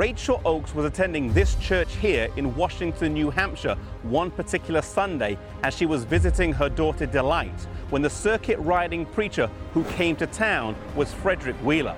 Rachel 0.00 0.40
Oakes 0.46 0.74
was 0.74 0.86
attending 0.86 1.30
this 1.34 1.56
church 1.56 1.94
here 1.96 2.30
in 2.38 2.56
Washington, 2.56 3.12
New 3.12 3.28
Hampshire, 3.28 3.76
one 4.02 4.30
particular 4.30 4.80
Sunday 4.80 5.36
as 5.62 5.76
she 5.76 5.84
was 5.84 6.04
visiting 6.04 6.54
her 6.54 6.70
daughter 6.70 7.04
Delight 7.04 7.60
when 7.90 8.00
the 8.00 8.08
circuit 8.08 8.58
riding 8.60 9.04
preacher 9.04 9.50
who 9.74 9.84
came 9.84 10.16
to 10.16 10.26
town 10.26 10.74
was 10.96 11.12
Frederick 11.12 11.56
Wheeler. 11.56 11.94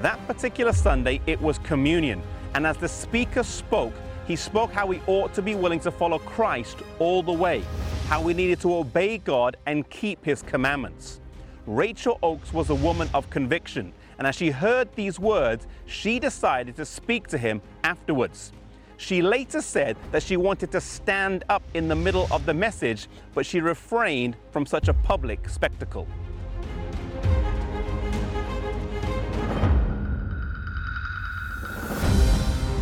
That 0.00 0.26
particular 0.26 0.72
Sunday, 0.72 1.20
it 1.26 1.38
was 1.38 1.58
communion, 1.58 2.22
and 2.54 2.66
as 2.66 2.78
the 2.78 2.88
speaker 2.88 3.42
spoke, 3.42 3.92
he 4.26 4.36
spoke 4.36 4.72
how 4.72 4.86
we 4.86 5.02
ought 5.06 5.34
to 5.34 5.42
be 5.42 5.54
willing 5.54 5.80
to 5.80 5.90
follow 5.90 6.20
Christ 6.20 6.78
all 6.98 7.22
the 7.22 7.30
way, 7.30 7.62
how 8.08 8.22
we 8.22 8.32
needed 8.32 8.58
to 8.62 8.74
obey 8.74 9.18
God 9.18 9.58
and 9.66 9.86
keep 9.90 10.24
his 10.24 10.40
commandments. 10.40 11.20
Rachel 11.66 12.18
Oakes 12.22 12.54
was 12.54 12.70
a 12.70 12.74
woman 12.74 13.10
of 13.12 13.28
conviction, 13.28 13.92
and 14.18 14.26
as 14.26 14.34
she 14.34 14.50
heard 14.50 14.94
these 14.94 15.18
words, 15.18 15.66
she 15.86 16.18
decided 16.18 16.76
to 16.76 16.84
speak 16.84 17.26
to 17.28 17.38
him 17.38 17.60
afterwards. 17.82 18.52
She 18.96 19.22
later 19.22 19.60
said 19.60 19.96
that 20.12 20.22
she 20.22 20.36
wanted 20.36 20.70
to 20.72 20.80
stand 20.80 21.44
up 21.48 21.62
in 21.74 21.88
the 21.88 21.96
middle 21.96 22.28
of 22.30 22.46
the 22.46 22.54
message, 22.54 23.08
but 23.34 23.44
she 23.44 23.60
refrained 23.60 24.36
from 24.50 24.66
such 24.66 24.88
a 24.88 24.94
public 24.94 25.48
spectacle. 25.48 26.06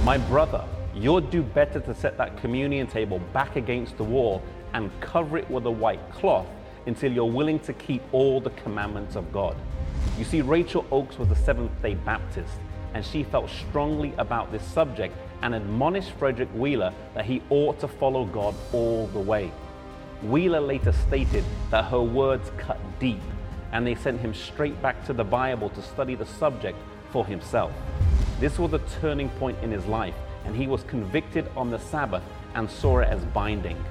My 0.05 0.19
brother, 0.19 0.65
you'd 0.95 1.31
do 1.31 1.43
better 1.43 1.81
to 1.81 1.95
set 1.95 2.19
that 2.19 2.37
communion 2.37 2.87
table 2.87 3.21
back 3.33 3.57
against 3.57 3.97
the 3.97 4.05
wall 4.05 4.43
and 4.75 4.91
cover 5.01 5.39
it 5.39 5.49
with 5.51 5.65
a 5.67 5.71
white 5.71 6.11
cloth 6.11 6.47
until 6.87 7.13
you're 7.13 7.25
willing 7.25 7.59
to 7.61 7.73
keep 7.73 8.03
all 8.13 8.41
the 8.41 8.51
commandments 8.51 9.17
of 9.17 9.33
God. 9.33 9.57
You 10.19 10.25
see, 10.25 10.43
Rachel 10.43 10.85
Oakes 10.91 11.19
was 11.19 11.31
a 11.31 11.35
Seventh 11.35 11.71
day 11.83 11.95
Baptist, 11.95 12.55
and 12.95 13.05
she 13.05 13.23
felt 13.23 13.49
strongly 13.49 14.13
about 14.19 14.53
this 14.53 14.65
subject 14.65 15.17
and 15.43 15.55
admonished 15.55 16.13
Frederick 16.13 16.51
Wheeler 16.55 16.93
that 17.15 17.25
he 17.25 17.43
ought 17.51 17.81
to 17.81 17.89
follow 17.89 18.25
God 18.27 18.55
all 18.73 19.07
the 19.09 19.19
way. 19.19 19.51
Wheeler 20.23 20.61
later 20.61 20.93
stated 20.93 21.45
that 21.71 21.87
her 21.87 22.03
words 22.03 22.51
cut 22.57 22.79
deep, 23.01 23.21
and 23.73 23.87
they 23.87 23.95
sent 23.95 24.21
him 24.21 24.35
straight 24.35 24.81
back 24.83 25.05
to 25.07 25.13
the 25.13 25.25
Bible 25.25 25.71
to 25.71 25.83
study 25.83 26.15
the 26.15 26.27
subject 26.27 26.79
for 27.11 27.27
himself. 27.27 27.73
This 28.39 28.59
was 28.59 28.73
a 28.73 28.81
turning 29.01 29.29
point 29.31 29.59
in 29.63 29.71
his 29.71 29.87
life, 29.87 30.15
and 30.45 30.55
he 30.55 30.67
was 30.67 30.83
convicted 30.85 31.49
on 31.57 31.71
the 31.71 31.79
Sabbath 31.79 32.23
and 32.55 32.71
saw 32.71 33.01
it 33.01 33.09
as 33.09 33.25
binding. 33.27 33.83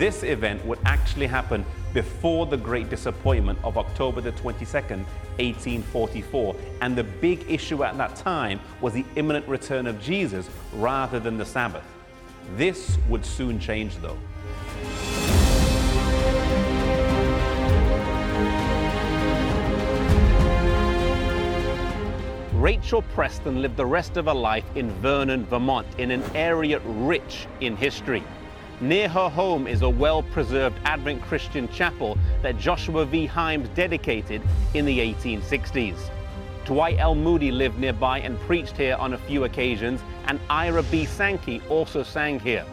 This 0.00 0.22
event 0.22 0.64
would 0.64 0.78
actually 0.86 1.26
happen 1.26 1.62
before 1.92 2.46
the 2.46 2.56
Great 2.56 2.88
Disappointment 2.88 3.58
of 3.62 3.76
October 3.76 4.22
the 4.22 4.32
22nd, 4.32 5.04
1844. 5.36 6.56
And 6.80 6.96
the 6.96 7.04
big 7.04 7.44
issue 7.50 7.84
at 7.84 7.98
that 7.98 8.16
time 8.16 8.60
was 8.80 8.94
the 8.94 9.04
imminent 9.16 9.46
return 9.46 9.86
of 9.86 10.00
Jesus 10.00 10.48
rather 10.72 11.20
than 11.20 11.36
the 11.36 11.44
Sabbath. 11.44 11.84
This 12.56 12.96
would 13.10 13.26
soon 13.26 13.60
change, 13.60 13.98
though. 13.98 14.16
Rachel 22.54 23.02
Preston 23.14 23.60
lived 23.60 23.76
the 23.76 23.84
rest 23.84 24.16
of 24.16 24.24
her 24.24 24.32
life 24.32 24.64
in 24.76 24.90
Vernon, 25.02 25.44
Vermont, 25.44 25.86
in 25.98 26.10
an 26.10 26.22
area 26.34 26.78
rich 26.86 27.46
in 27.60 27.76
history. 27.76 28.24
Near 28.82 29.10
her 29.10 29.28
home 29.28 29.66
is 29.66 29.82
a 29.82 29.90
well 29.90 30.22
preserved 30.22 30.78
Advent 30.86 31.20
Christian 31.20 31.68
chapel 31.68 32.16
that 32.40 32.58
Joshua 32.58 33.04
V. 33.04 33.28
Himes 33.28 33.72
dedicated 33.74 34.40
in 34.72 34.86
the 34.86 35.00
1860s. 35.00 35.98
Dwight 36.64 36.98
L. 36.98 37.14
Moody 37.14 37.50
lived 37.50 37.78
nearby 37.78 38.20
and 38.20 38.40
preached 38.40 38.78
here 38.78 38.96
on 38.96 39.12
a 39.12 39.18
few 39.18 39.44
occasions, 39.44 40.00
and 40.28 40.40
Ira 40.48 40.82
B. 40.84 41.04
Sankey 41.04 41.60
also 41.68 42.02
sang 42.02 42.40
here. 42.40 42.64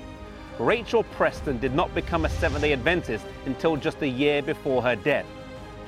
Rachel 0.59 1.03
Preston 1.03 1.59
did 1.59 1.75
not 1.75 1.93
become 1.93 2.23
a 2.23 2.29
Seventh 2.29 2.61
day 2.61 2.71
Adventist 2.71 3.25
until 3.45 3.75
just 3.75 4.01
a 4.01 4.07
year 4.07 4.41
before 4.41 4.81
her 4.81 4.95
death. 4.95 5.25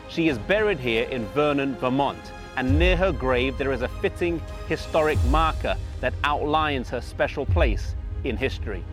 She 0.10 0.28
is 0.28 0.38
buried 0.38 0.80
here 0.80 1.08
in 1.08 1.28
Vernon, 1.28 1.76
Vermont, 1.78 2.34
and 2.58 2.78
near 2.78 2.98
her 2.98 3.14
grave 3.14 3.58
there 3.58 3.72
is 3.72 3.84
a 3.84 3.88
fitting 3.88 4.42
historic 4.68 5.18
marker 5.26 5.78
that 6.02 6.14
outlines 6.26 6.90
her 6.90 7.00
special 7.00 7.46
place 7.46 7.96
in 8.26 8.36
history. 8.36 8.84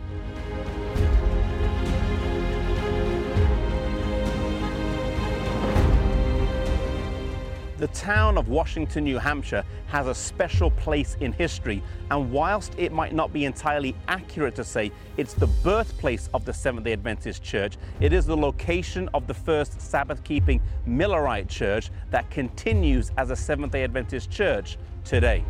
The 7.77 7.87
town 7.89 8.39
of 8.39 8.49
Washington, 8.49 9.03
New 9.03 9.19
Hampshire 9.19 9.63
has 9.85 10.07
a 10.07 10.15
special 10.15 10.71
place 10.71 11.15
in 11.19 11.31
history, 11.31 11.83
and 12.09 12.31
whilst 12.31 12.73
it 12.75 12.91
might 12.91 13.13
not 13.13 13.31
be 13.31 13.45
entirely 13.45 13.95
accurate 14.07 14.55
to 14.55 14.63
say 14.63 14.91
it's 15.15 15.35
the 15.35 15.45
birthplace 15.45 16.27
of 16.33 16.43
the 16.43 16.53
Seventh 16.53 16.85
day 16.85 16.93
Adventist 16.93 17.43
Church, 17.43 17.77
it 17.99 18.13
is 18.13 18.25
the 18.25 18.35
location 18.35 19.07
of 19.13 19.27
the 19.27 19.33
first 19.35 19.79
Sabbath 19.79 20.23
keeping 20.23 20.59
Millerite 20.87 21.49
church 21.49 21.91
that 22.09 22.27
continues 22.31 23.11
as 23.15 23.29
a 23.29 23.35
Seventh 23.35 23.73
day 23.73 23.83
Adventist 23.83 24.31
church 24.31 24.79
today. 25.03 25.43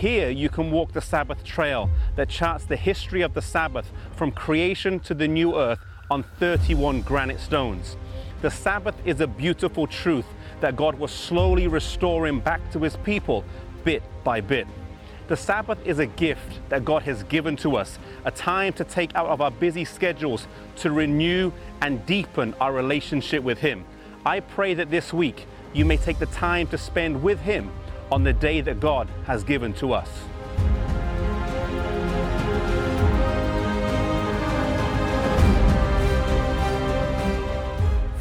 Here 0.00 0.30
you 0.30 0.48
can 0.48 0.70
walk 0.70 0.92
the 0.92 1.02
Sabbath 1.02 1.44
trail 1.44 1.90
that 2.16 2.30
charts 2.30 2.64
the 2.64 2.76
history 2.76 3.20
of 3.20 3.34
the 3.34 3.42
Sabbath 3.42 3.92
from 4.16 4.32
creation 4.32 4.98
to 5.00 5.12
the 5.12 5.28
new 5.28 5.54
earth 5.54 5.80
on 6.10 6.22
31 6.38 7.02
granite 7.02 7.38
stones. 7.38 7.98
The 8.40 8.50
Sabbath 8.50 8.94
is 9.04 9.20
a 9.20 9.26
beautiful 9.26 9.86
truth 9.86 10.24
that 10.62 10.74
God 10.74 10.98
was 10.98 11.12
slowly 11.12 11.68
restoring 11.68 12.40
back 12.40 12.72
to 12.72 12.78
his 12.78 12.96
people 12.96 13.44
bit 13.84 14.02
by 14.24 14.40
bit. 14.40 14.66
The 15.28 15.36
Sabbath 15.36 15.86
is 15.86 15.98
a 15.98 16.06
gift 16.06 16.60
that 16.70 16.82
God 16.82 17.02
has 17.02 17.22
given 17.24 17.54
to 17.56 17.76
us, 17.76 17.98
a 18.24 18.30
time 18.30 18.72
to 18.74 18.84
take 18.84 19.14
out 19.14 19.26
of 19.26 19.42
our 19.42 19.50
busy 19.50 19.84
schedules 19.84 20.46
to 20.76 20.90
renew 20.90 21.52
and 21.82 22.06
deepen 22.06 22.54
our 22.58 22.72
relationship 22.72 23.42
with 23.42 23.58
Him. 23.58 23.84
I 24.24 24.40
pray 24.40 24.72
that 24.72 24.90
this 24.90 25.12
week 25.12 25.46
you 25.74 25.84
may 25.84 25.98
take 25.98 26.18
the 26.18 26.26
time 26.26 26.68
to 26.68 26.78
spend 26.78 27.22
with 27.22 27.40
Him 27.42 27.70
on 28.12 28.24
the 28.24 28.32
day 28.32 28.60
that 28.60 28.80
God 28.80 29.08
has 29.26 29.44
given 29.44 29.72
to 29.74 29.92
us. 29.92 30.08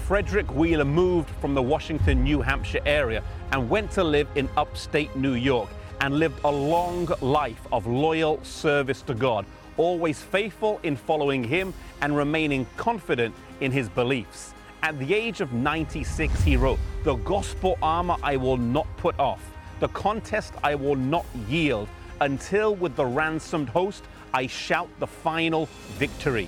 Frederick 0.06 0.52
Wheeler 0.56 0.86
moved 0.86 1.30
from 1.40 1.54
the 1.54 1.62
Washington, 1.62 2.24
New 2.24 2.42
Hampshire 2.42 2.82
area 2.86 3.24
and 3.52 3.70
went 3.70 3.92
to 3.92 4.04
live 4.04 4.28
in 4.34 4.50
upstate 4.58 5.16
New 5.16 5.34
York 5.34 5.70
and 6.02 6.18
lived 6.18 6.40
a 6.44 6.52
long 6.52 7.08
life 7.22 7.68
of 7.72 7.86
loyal 7.86 8.44
service 8.44 9.02
to 9.04 9.14
God, 9.14 9.46
always 9.78 10.22
faithful 10.22 10.80
in 10.82 10.96
following 10.96 11.44
Him 11.44 11.74
and 12.02 12.16
remaining 12.16 12.66
confident 12.76 13.36
in 13.62 13.72
his 13.72 13.90
beliefs. 13.90 14.54
At 14.82 14.98
the 14.98 15.14
age 15.14 15.42
of 15.42 15.54
96, 15.54 16.42
he 16.42 16.56
wrote, 16.56 16.80
The 17.04 17.16
gospel 17.16 17.78
armor 17.82 18.16
I 18.24 18.38
will 18.38 18.58
not 18.58 18.88
put 18.98 19.18
off 19.20 19.42
the 19.80 19.88
contest 19.90 20.54
I 20.64 20.76
will 20.76 20.96
not 20.96 21.26
yield 21.48 21.88
until 22.22 22.76
with 22.76 22.96
the 22.96 23.06
ransomed 23.06 23.70
host 23.70 24.04
I 24.34 24.48
shout 24.48 24.90
the 25.00 25.08
final 25.08 25.68
victory. 25.98 26.48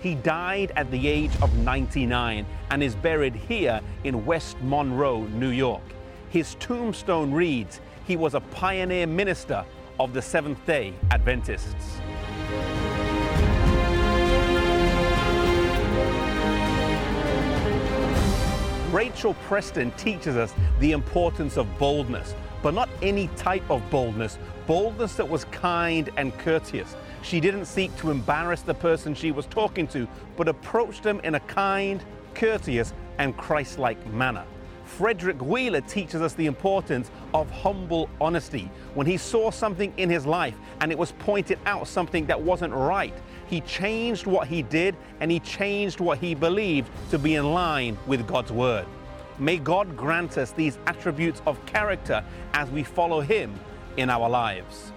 He 0.00 0.14
died 0.14 0.72
at 0.76 0.90
the 0.90 1.08
age 1.08 1.32
of 1.42 1.52
99 1.58 2.46
and 2.70 2.82
is 2.82 2.94
buried 2.94 3.34
here 3.34 3.80
in 4.04 4.24
West 4.24 4.56
Monroe, 4.62 5.22
New 5.26 5.50
York. 5.50 5.82
His 6.30 6.54
tombstone 6.56 7.32
reads, 7.32 7.80
He 8.06 8.16
was 8.16 8.34
a 8.34 8.40
pioneer 8.40 9.06
minister 9.06 9.64
of 9.98 10.12
the 10.12 10.22
Seventh 10.22 10.64
day 10.66 10.94
Adventists. 11.10 12.00
Rachel 18.92 19.34
Preston 19.46 19.90
teaches 19.92 20.36
us 20.36 20.54
the 20.80 20.92
importance 20.92 21.58
of 21.58 21.66
boldness, 21.78 22.34
but 22.62 22.74
not 22.74 22.88
any 23.02 23.28
type 23.36 23.68
of 23.70 23.88
boldness, 23.90 24.38
boldness 24.66 25.14
that 25.14 25.28
was 25.28 25.44
kind 25.46 26.10
and 26.16 26.36
courteous. 26.38 26.96
She 27.22 27.40
didn't 27.40 27.66
seek 27.66 27.96
to 27.98 28.10
embarrass 28.10 28.62
the 28.62 28.74
person 28.74 29.14
she 29.14 29.32
was 29.32 29.46
talking 29.46 29.86
to, 29.88 30.08
but 30.36 30.48
approached 30.48 31.02
them 31.02 31.20
in 31.24 31.34
a 31.34 31.40
kind, 31.40 32.04
courteous, 32.34 32.92
and 33.18 33.36
Christ 33.36 33.78
like 33.78 34.04
manner. 34.12 34.44
Frederick 34.84 35.40
Wheeler 35.42 35.82
teaches 35.82 36.22
us 36.22 36.32
the 36.32 36.46
importance 36.46 37.10
of 37.34 37.50
humble 37.50 38.08
honesty. 38.20 38.70
When 38.94 39.06
he 39.06 39.16
saw 39.16 39.50
something 39.50 39.92
in 39.98 40.08
his 40.08 40.24
life 40.24 40.56
and 40.80 40.90
it 40.90 40.98
was 40.98 41.12
pointed 41.12 41.58
out 41.66 41.86
something 41.86 42.26
that 42.26 42.40
wasn't 42.40 42.72
right, 42.72 43.14
he 43.46 43.60
changed 43.60 44.26
what 44.26 44.48
he 44.48 44.62
did 44.62 44.96
and 45.20 45.30
he 45.30 45.40
changed 45.40 46.00
what 46.00 46.18
he 46.18 46.34
believed 46.34 46.90
to 47.10 47.18
be 47.18 47.34
in 47.34 47.52
line 47.52 47.98
with 48.06 48.26
God's 48.26 48.50
word. 48.50 48.86
May 49.38 49.58
God 49.58 49.96
grant 49.96 50.36
us 50.36 50.50
these 50.50 50.78
attributes 50.86 51.40
of 51.46 51.64
character 51.66 52.24
as 52.54 52.68
we 52.70 52.82
follow 52.82 53.20
Him 53.20 53.54
in 53.96 54.10
our 54.10 54.28
lives. 54.28 54.92